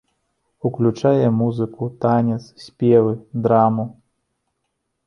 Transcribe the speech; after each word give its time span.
Уключае 0.69 1.27
музыку, 1.41 1.83
танец, 2.07 2.41
спевы, 2.65 3.13
драму. 3.47 3.87